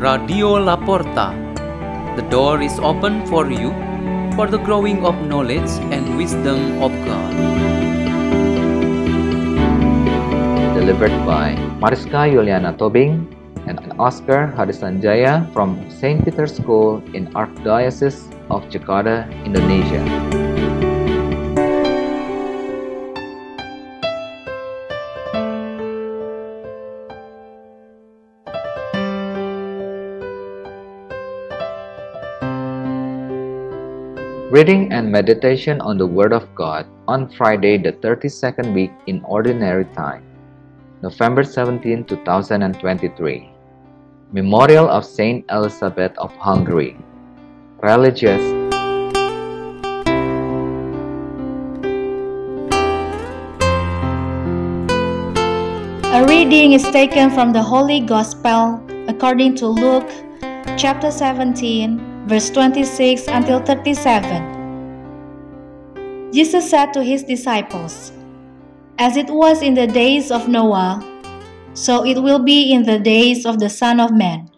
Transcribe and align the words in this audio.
Radio 0.00 0.56
Laporta. 0.56 1.36
The 2.16 2.24
door 2.32 2.62
is 2.62 2.78
open 2.80 3.26
for 3.26 3.52
you 3.52 3.68
for 4.32 4.46
the 4.48 4.56
growing 4.56 5.04
of 5.04 5.12
knowledge 5.28 5.68
and 5.92 6.16
wisdom 6.16 6.80
of 6.80 6.88
God. 7.04 7.32
Delivered 10.72 11.12
by 11.28 11.52
Mariska 11.84 12.24
Yuliana 12.32 12.72
Tobing 12.78 13.28
and 13.66 13.76
Oscar 14.00 14.48
Hadisanjaya 14.56 15.52
from 15.52 15.76
St. 15.90 16.24
Peter's 16.24 16.56
School 16.56 17.04
in 17.12 17.28
Archdiocese 17.36 18.24
of 18.48 18.64
Jakarta, 18.72 19.28
Indonesia. 19.44 20.29
Reading 34.50 34.90
and 34.90 35.06
meditation 35.12 35.80
on 35.80 35.96
the 35.96 36.04
Word 36.04 36.32
of 36.32 36.52
God 36.56 36.84
on 37.06 37.30
Friday, 37.30 37.78
the 37.78 37.92
32nd 37.92 38.74
week 38.74 38.90
in 39.06 39.22
Ordinary 39.22 39.84
Time, 39.94 40.26
November 41.02 41.44
17, 41.44 42.02
2023. 42.02 43.48
Memorial 44.32 44.90
of 44.90 45.06
Saint 45.06 45.46
Elisabeth 45.52 46.18
of 46.18 46.34
Hungary. 46.34 46.98
Religious 47.78 48.42
A 56.10 56.26
reading 56.26 56.72
is 56.72 56.82
taken 56.90 57.30
from 57.30 57.52
the 57.52 57.62
Holy 57.62 58.00
Gospel 58.00 58.82
according 59.06 59.54
to 59.62 59.68
Luke 59.68 60.10
chapter 60.76 61.12
17, 61.12 62.09
verse 62.30 62.48
26 62.50 63.26
until 63.26 63.58
37. 63.58 66.30
Jesus 66.32 66.70
said 66.70 66.92
to 66.92 67.02
his 67.02 67.24
disciples, 67.24 68.12
As 69.00 69.16
it 69.16 69.28
was 69.28 69.62
in 69.62 69.74
the 69.74 69.88
days 69.88 70.30
of 70.30 70.48
Noah, 70.48 71.02
so 71.74 72.06
it 72.06 72.22
will 72.22 72.38
be 72.38 72.72
in 72.72 72.84
the 72.84 73.00
days 73.00 73.44
of 73.44 73.58
the 73.58 73.68
Son 73.68 73.98
of 73.98 74.12
Man. 74.12 74.48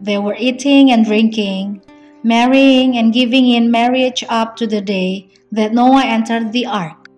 They 0.00 0.18
were 0.18 0.36
eating 0.38 0.92
and 0.92 1.04
drinking, 1.04 1.82
marrying 2.22 2.96
and 2.96 3.12
giving 3.12 3.48
in 3.48 3.72
marriage 3.72 4.22
up 4.28 4.54
to 4.58 4.68
the 4.68 4.80
day 4.80 5.30
that 5.50 5.72
Noah 5.72 6.04
entered 6.04 6.52
the 6.52 6.66
ark. 6.66 7.08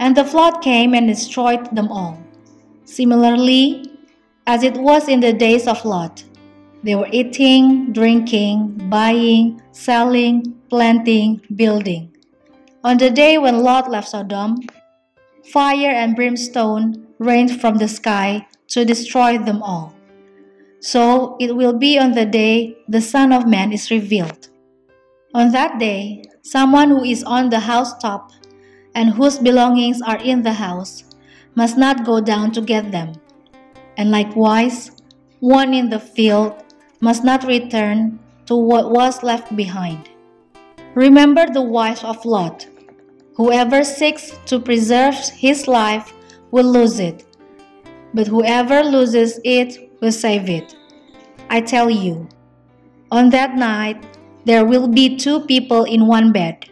And 0.00 0.16
the 0.16 0.24
flood 0.24 0.62
came 0.62 0.94
and 0.94 1.06
destroyed 1.06 1.72
them 1.76 1.92
all. 1.92 2.20
Similarly, 2.86 3.84
as 4.48 4.64
it 4.64 4.76
was 4.76 5.06
in 5.06 5.20
the 5.20 5.32
days 5.32 5.68
of 5.68 5.84
Lot, 5.84 6.24
they 6.82 6.94
were 6.94 7.08
eating, 7.12 7.92
drinking, 7.92 8.88
buying, 8.88 9.60
selling, 9.72 10.54
planting, 10.68 11.40
building. 11.54 12.16
On 12.82 12.96
the 12.96 13.10
day 13.10 13.36
when 13.36 13.62
Lot 13.62 13.90
left 13.90 14.08
Sodom, 14.08 14.56
fire 15.52 15.90
and 15.90 16.16
brimstone 16.16 17.06
rained 17.18 17.60
from 17.60 17.76
the 17.76 17.88
sky 17.88 18.46
to 18.68 18.84
destroy 18.84 19.36
them 19.36 19.62
all. 19.62 19.94
So 20.80 21.36
it 21.38 21.54
will 21.54 21.76
be 21.76 21.98
on 21.98 22.12
the 22.12 22.24
day 22.24 22.78
the 22.88 23.02
Son 23.02 23.32
of 23.32 23.46
Man 23.46 23.72
is 23.72 23.90
revealed. 23.90 24.48
On 25.34 25.52
that 25.52 25.78
day, 25.78 26.24
someone 26.42 26.88
who 26.88 27.04
is 27.04 27.22
on 27.24 27.50
the 27.50 27.60
housetop 27.60 28.32
and 28.94 29.10
whose 29.10 29.38
belongings 29.38 30.00
are 30.00 30.16
in 30.16 30.42
the 30.42 30.54
house 30.54 31.04
must 31.54 31.76
not 31.76 32.06
go 32.06 32.20
down 32.20 32.52
to 32.52 32.62
get 32.62 32.90
them. 32.90 33.12
And 33.98 34.10
likewise, 34.10 34.90
one 35.40 35.74
in 35.74 35.90
the 35.90 36.00
field 36.00 36.64
must 37.00 37.24
not 37.24 37.44
return 37.44 38.18
to 38.46 38.54
what 38.54 38.90
was 38.90 39.22
left 39.22 39.56
behind. 39.56 40.08
Remember 40.94 41.46
the 41.46 41.62
wife 41.62 42.04
of 42.04 42.24
Lot. 42.24 42.66
Whoever 43.36 43.84
seeks 43.84 44.36
to 44.46 44.60
preserve 44.60 45.14
his 45.30 45.66
life 45.66 46.12
will 46.50 46.66
lose 46.66 46.98
it, 46.98 47.24
but 48.12 48.26
whoever 48.26 48.82
loses 48.82 49.40
it 49.44 49.90
will 50.00 50.12
save 50.12 50.48
it. 50.48 50.76
I 51.48 51.60
tell 51.60 51.88
you, 51.88 52.28
on 53.10 53.30
that 53.30 53.54
night 53.54 54.04
there 54.44 54.64
will 54.64 54.88
be 54.88 55.16
two 55.16 55.40
people 55.40 55.84
in 55.84 56.06
one 56.06 56.32
bed. 56.32 56.68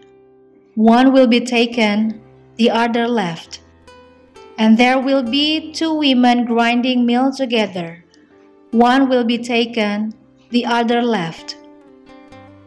One 0.75 1.13
will 1.13 1.27
be 1.27 1.41
taken, 1.41 2.21
the 2.57 2.71
other 2.71 3.07
left. 3.07 3.61
And 4.59 4.77
there 4.77 4.99
will 4.99 5.23
be 5.23 5.73
two 5.73 5.95
women 5.95 6.45
grinding 6.45 7.07
meal 7.07 7.33
together. 7.33 8.05
One 8.73 9.09
will 9.09 9.25
be 9.25 9.39
taken, 9.39 10.15
the 10.51 10.67
other 10.67 11.03
left. 11.03 11.57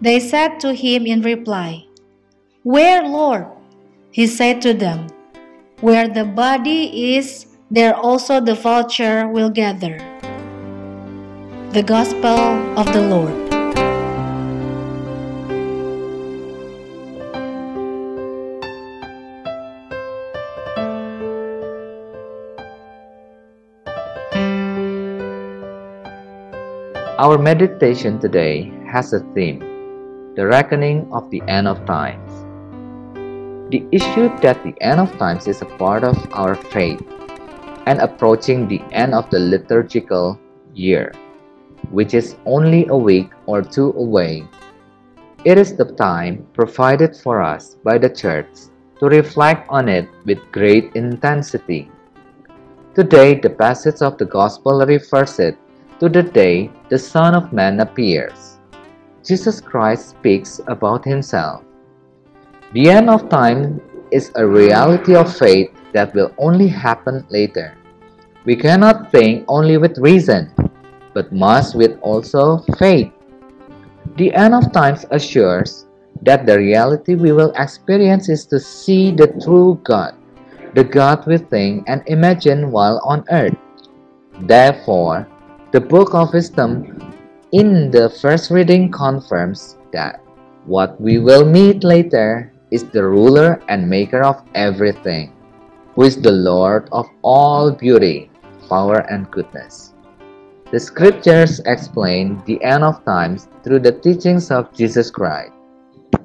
They 0.02 0.20
said 0.20 0.60
to 0.62 0.74
him 0.74 1.06
in 1.06 1.22
reply, 1.22 1.86
Where, 2.64 3.04
Lord? 3.04 3.48
He 4.12 4.28
said 4.28 4.62
to 4.64 4.74
them, 4.74 5.08
Where 5.80 6.08
the 6.08 6.26
body 6.26 7.16
is, 7.16 7.46
there 7.70 7.96
also 7.96 8.40
the 8.42 8.56
vulture 8.56 9.28
will 9.28 9.50
gather. 9.50 9.98
The 11.72 11.84
Gospel 11.84 12.78
of 12.78 12.92
the 12.94 13.08
Lord. 13.08 13.51
Our 27.22 27.38
meditation 27.38 28.18
today 28.18 28.74
has 28.90 29.14
a 29.14 29.22
theme 29.38 29.62
the 30.34 30.48
reckoning 30.48 31.06
of 31.14 31.30
the 31.30 31.44
end 31.46 31.68
of 31.68 31.86
times. 31.86 32.26
The 33.70 33.86
issue 33.92 34.26
that 34.42 34.58
the 34.66 34.74
end 34.82 35.00
of 35.00 35.14
times 35.20 35.46
is 35.46 35.62
a 35.62 35.70
part 35.78 36.04
of 36.04 36.18
our 36.34 36.56
faith 36.74 37.06
and 37.86 38.02
approaching 38.02 38.66
the 38.66 38.82
end 38.90 39.14
of 39.14 39.30
the 39.30 39.38
liturgical 39.38 40.40
year, 40.74 41.14
which 41.92 42.16
is 42.16 42.42
only 42.48 42.88
a 42.88 42.98
week 42.98 43.30
or 43.46 43.62
two 43.62 43.94
away. 44.02 44.42
It 45.46 45.60
is 45.60 45.78
the 45.78 45.94
time 45.94 46.48
provided 46.58 47.16
for 47.16 47.44
us 47.46 47.78
by 47.86 48.00
the 48.00 48.10
Church 48.10 48.50
to 48.98 49.06
reflect 49.06 49.70
on 49.70 49.90
it 49.90 50.10
with 50.26 50.42
great 50.52 50.96
intensity. 50.96 51.86
Today, 52.96 53.38
the 53.38 53.54
passage 53.54 54.02
of 54.02 54.18
the 54.18 54.26
Gospel 54.26 54.82
refers 54.90 55.38
it 55.38 55.61
to 56.02 56.10
the 56.10 56.26
day 56.26 56.66
the 56.90 56.98
Son 56.98 57.38
of 57.38 57.54
Man 57.54 57.80
appears. 57.80 58.58
Jesus 59.22 59.62
Christ 59.62 60.18
speaks 60.18 60.60
about 60.66 61.06
himself. 61.06 61.62
The 62.74 62.90
end 62.90 63.08
of 63.08 63.30
time 63.30 63.78
is 64.10 64.34
a 64.34 64.42
reality 64.42 65.14
of 65.14 65.30
faith 65.30 65.70
that 65.94 66.16
will 66.18 66.34
only 66.42 66.68
happen 66.68 67.24
later. 67.30 67.78
We 68.46 68.56
cannot 68.56 69.12
think 69.14 69.46
only 69.48 69.78
with 69.78 70.02
reason, 70.02 70.50
but 71.14 71.32
must 71.32 71.78
with 71.78 72.02
also 72.02 72.66
faith. 72.82 73.14
The 74.18 74.34
end 74.34 74.56
of 74.58 74.74
times 74.74 75.06
assures 75.12 75.86
that 76.26 76.48
the 76.48 76.58
reality 76.58 77.14
we 77.14 77.32
will 77.32 77.54
experience 77.62 78.28
is 78.28 78.50
to 78.50 78.60
see 78.60 79.14
the 79.14 79.30
true 79.38 79.78
God, 79.84 80.18
the 80.74 80.84
God 80.84 81.28
we 81.28 81.38
think 81.38 81.86
and 81.86 82.02
imagine 82.08 82.72
while 82.72 82.98
on 83.06 83.22
earth. 83.30 83.54
Therefore, 84.42 85.28
the 85.72 85.80
Book 85.80 86.14
of 86.14 86.34
Wisdom 86.34 86.84
in 87.54 87.92
the 87.92 88.10
first 88.10 88.52
reading 88.52 88.92
confirms 88.92 89.78
that 89.94 90.20
what 90.66 91.00
we 91.00 91.18
will 91.18 91.46
meet 91.48 91.86
later 91.86 92.52
is 92.72 92.84
the 92.92 93.02
ruler 93.02 93.64
and 93.70 93.88
maker 93.88 94.22
of 94.22 94.44
everything, 94.54 95.32
who 95.96 96.04
is 96.04 96.20
the 96.20 96.32
Lord 96.32 96.90
of 96.92 97.08
all 97.22 97.72
beauty, 97.72 98.30
power, 98.68 99.00
and 99.08 99.32
goodness. 99.32 99.94
The 100.74 100.80
scriptures 100.80 101.62
explain 101.66 102.44
the 102.46 102.62
end 102.62 102.84
of 102.84 103.06
times 103.06 103.48
through 103.64 103.80
the 103.80 103.96
teachings 103.96 104.52
of 104.52 104.74
Jesus 104.74 105.10
Christ, 105.10 105.54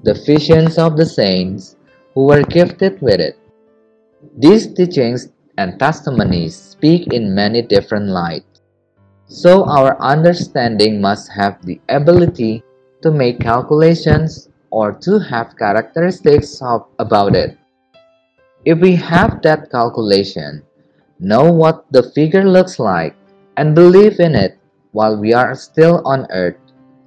the 0.03 0.15
visions 0.27 0.77
of 0.77 0.97
the 0.97 1.07
saints 1.07 1.77
who 2.15 2.27
were 2.27 2.43
gifted 2.43 3.01
with 3.01 3.21
it. 3.21 3.39
These 4.39 4.75
teachings 4.75 5.29
and 5.57 5.79
testimonies 5.79 6.57
speak 6.57 7.13
in 7.13 7.33
many 7.33 7.63
different 7.63 8.09
lights 8.09 8.56
so 9.29 9.67
our 9.67 10.01
understanding 10.01 11.01
must 11.01 11.31
have 11.33 11.59
the 11.67 11.81
ability 11.89 12.63
to 13.03 13.11
make 13.11 13.41
calculations 13.41 14.49
or 14.71 14.93
to 14.93 15.19
have 15.19 15.57
characteristics 15.59 16.63
of, 16.63 16.87
about 16.99 17.35
it. 17.35 17.59
If 18.65 18.79
we 18.79 18.95
have 18.97 19.43
that 19.43 19.71
calculation, 19.71 20.63
know 21.19 21.53
what 21.53 21.85
the 21.91 22.03
figure 22.15 22.49
looks 22.49 22.79
like, 22.79 23.15
and 23.57 23.75
believe 23.75 24.21
in 24.21 24.35
it 24.35 24.59
while 24.93 25.17
we 25.17 25.33
are 25.33 25.55
still 25.55 26.03
on 26.05 26.27
earth, 26.31 26.57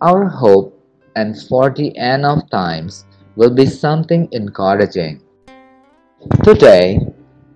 our 0.02 0.28
hope 0.28 0.76
and 1.16 1.40
for 1.48 1.70
the 1.70 1.96
end 1.98 2.26
of 2.26 2.50
times 2.50 3.06
will 3.36 3.54
be 3.54 3.66
something 3.66 4.28
encouraging. 4.32 5.22
Today, 6.44 7.00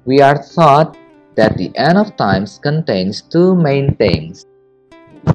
we 0.05 0.21
are 0.21 0.41
taught 0.43 0.97
that 1.35 1.57
the 1.57 1.71
end 1.75 1.97
of 1.97 2.15
times 2.15 2.59
contains 2.61 3.21
two 3.21 3.55
main 3.55 3.95
things 3.95 4.45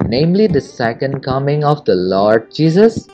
namely 0.07 0.47
the 0.47 0.61
second 0.61 1.21
coming 1.21 1.63
of 1.63 1.85
the 1.85 1.95
Lord 1.95 2.53
Jesus, 2.53 3.07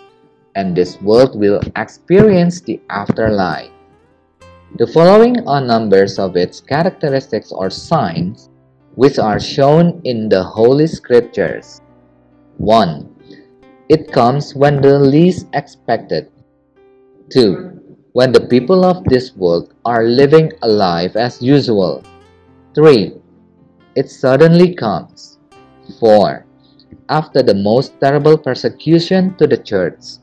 and 0.56 0.76
this 0.76 1.02
world 1.02 1.40
will 1.40 1.60
experience 1.76 2.62
the 2.62 2.80
afterlife. 2.90 3.72
The 4.78 4.88
following 4.88 5.48
are 5.48 5.62
numbers 5.62 6.20
of 6.20 6.36
its 6.36 6.60
characteristics 6.60 7.52
or 7.52 7.70
signs, 7.70 8.50
which 8.96 9.20
are 9.20 9.40
shown 9.40 10.02
in 10.04 10.28
the 10.28 10.44
Holy 10.44 10.88
Scriptures. 10.88 11.82
1. 12.58 13.08
It 13.90 14.12
comes 14.12 14.56
when 14.56 14.82
the 14.82 15.00
least 15.00 15.48
expected. 15.54 16.32
2. 17.30 17.76
When 18.14 18.32
the 18.32 18.48
people 18.48 18.86
of 18.86 19.04
this 19.06 19.36
world 19.36 19.74
are 19.84 20.04
living 20.04 20.52
a 20.62 20.68
life 20.68 21.16
as 21.16 21.42
usual. 21.42 22.04
3. 22.74 23.14
It 23.96 24.10
suddenly 24.10 24.74
comes. 24.74 25.40
4. 26.00 26.45
After 27.10 27.44
the 27.44 27.56
most 27.56 28.00
terrible 28.00 28.38
persecution 28.38 29.36
to 29.38 29.48
the 29.48 29.58
church. 29.58 30.18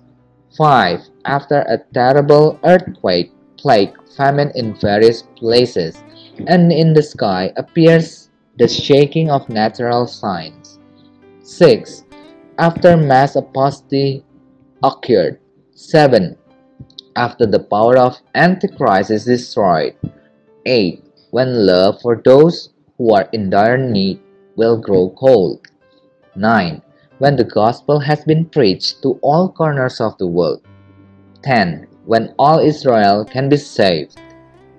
5. 0.57 1.01
After 1.25 1.61
a 1.61 1.79
terrible 1.95 2.59
earthquake, 2.65 3.33
plague, 3.57 3.95
famine 4.17 4.53
in 4.55 4.75
various 4.75 5.23
places, 5.37 6.03
and 6.47 6.73
in 6.73 6.93
the 6.93 7.03
sky 7.03 7.53
appears 7.57 8.31
the 8.59 8.69
shaking 8.69 9.31
of 9.31 9.49
natural 9.49 10.07
signs. 10.07 10.79
6. 11.43 12.05
After 12.59 12.97
mass 12.97 13.37
apostasy 13.37 14.25
occurred. 14.83 15.41
7. 15.75 16.37
After 17.17 17.47
the 17.47 17.61
power 17.61 17.97
of 17.97 18.19
Antichrist 18.35 19.11
is 19.11 19.25
destroyed. 19.25 19.97
8. 20.67 21.03
When 21.31 21.67
love 21.67 22.01
for 22.03 22.21
those 22.23 22.71
who 22.99 23.15
are 23.15 23.29
in 23.33 23.49
dire 23.49 23.79
need 23.79 24.21
will 24.57 24.77
grow 24.77 25.11
cold. 25.11 25.67
9. 26.35 26.83
When 27.19 27.37
the 27.37 27.45
gospel 27.45 28.01
has 28.01 28.25
been 28.25 28.47
preached 28.47 29.03
to 29.03 29.19
all 29.23 29.49
corners 29.49 30.01
of 30.01 30.17
the 30.19 30.27
world. 30.27 30.63
10. 31.43 31.87
When 32.05 32.35
all 32.39 32.59
Israel 32.59 33.25
can 33.25 33.49
be 33.49 33.57
saved. 33.57 34.21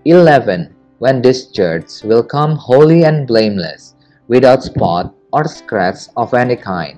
11. 0.05 0.75
When 1.00 1.21
this 1.21 1.51
church 1.51 2.03
will 2.03 2.23
come 2.23 2.55
holy 2.55 3.03
and 3.03 3.27
blameless, 3.27 3.95
without 4.27 4.63
spot 4.63 5.13
or 5.31 5.45
scratch 5.45 6.07
of 6.17 6.33
any 6.33 6.55
kind. 6.55 6.97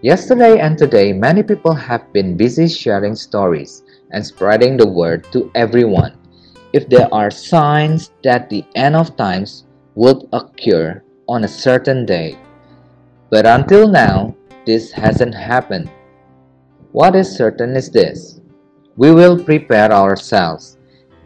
Yesterday 0.00 0.60
and 0.60 0.78
today, 0.78 1.12
many 1.12 1.42
people 1.42 1.74
have 1.74 2.12
been 2.12 2.36
busy 2.36 2.68
sharing 2.68 3.14
stories 3.14 3.82
and 4.12 4.24
spreading 4.24 4.76
the 4.76 4.86
word 4.86 5.26
to 5.32 5.50
everyone. 5.54 6.16
If 6.72 6.88
there 6.88 7.12
are 7.12 7.30
signs 7.30 8.12
that 8.22 8.48
the 8.48 8.64
end 8.74 8.94
of 8.94 9.16
times 9.16 9.66
would 9.96 10.28
occur 10.32 11.02
on 11.28 11.44
a 11.44 11.48
certain 11.48 12.06
day. 12.06 12.38
But 13.30 13.46
until 13.46 13.88
now, 13.88 14.34
this 14.64 14.90
hasn't 14.92 15.34
happened. 15.34 15.90
What 16.92 17.14
is 17.14 17.28
certain 17.30 17.76
is 17.76 17.90
this 17.90 18.40
we 18.96 19.12
will 19.12 19.38
prepare 19.38 19.92
ourselves, 19.92 20.76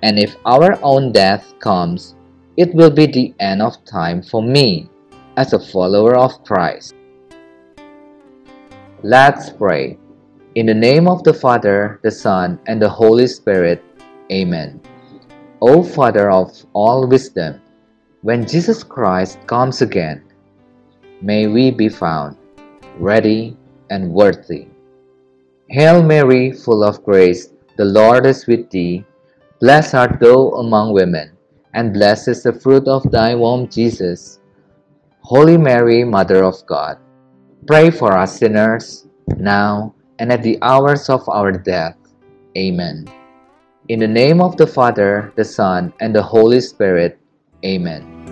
and 0.02 0.19
if 0.19 0.37
our 0.44 0.78
own 0.82 1.12
death 1.12 1.54
comes, 1.58 2.16
it 2.56 2.75
will 2.75 2.90
be 2.90 3.06
the 3.06 3.34
end 3.40 3.62
of 3.62 3.82
time 3.84 4.20
for 4.20 4.43
me 4.43 4.90
as 5.37 5.52
a 5.52 5.58
follower 5.58 6.16
of 6.16 6.44
Christ. 6.44 6.94
Let's 9.02 9.50
pray. 9.50 9.98
In 10.55 10.66
the 10.66 10.75
name 10.75 11.08
of 11.08 11.25
the 11.25 11.32
Father, 11.32 11.98
the 12.02 12.10
Son, 12.10 12.60
and 12.66 12.81
the 12.81 12.88
Holy 12.88 13.26
Spirit. 13.26 13.82
Amen. 14.31 14.81
O 15.62 15.82
Father 15.82 16.31
of 16.31 16.52
all 16.75 17.06
wisdom, 17.06 17.60
when 18.20 18.46
Jesus 18.46 18.84
Christ 18.84 19.38
comes 19.46 19.81
again, 19.81 20.22
may 21.22 21.46
we 21.46 21.70
be 21.70 21.88
found 21.88 22.36
ready 22.98 23.56
and 23.90 24.12
worthy. 24.12 24.69
Hail 25.70 26.02
Mary, 26.02 26.52
full 26.52 26.84
of 26.84 27.02
grace, 27.04 27.48
the 27.78 27.84
Lord 27.84 28.26
is 28.26 28.46
with 28.46 28.69
thee. 28.70 29.04
Blessed 29.60 29.94
art 29.94 30.20
thou 30.20 30.50
among 30.58 30.92
women, 30.92 31.32
and 31.72 31.94
blessed 31.94 32.28
is 32.28 32.42
the 32.42 32.52
fruit 32.52 32.86
of 32.88 33.08
thy 33.10 33.34
womb, 33.34 33.69
Jesus. 33.69 34.40
Holy 35.20 35.56
Mary, 35.56 36.04
Mother 36.04 36.44
of 36.44 36.66
God, 36.66 36.98
Pray 37.66 37.94
for 37.94 38.19
us 38.19 38.38
sinners, 38.38 39.06
now 39.38 39.94
and 40.19 40.32
at 40.32 40.42
the 40.42 40.58
hours 40.62 41.08
of 41.08 41.22
our 41.28 41.52
death. 41.52 41.94
Amen. 42.58 43.06
In 43.86 44.00
the 44.00 44.08
name 44.08 44.42
of 44.42 44.56
the 44.56 44.66
Father, 44.66 45.32
the 45.36 45.44
Son, 45.44 45.92
and 46.00 46.12
the 46.12 46.22
Holy 46.22 46.60
Spirit. 46.60 47.20
Amen. 47.64 48.31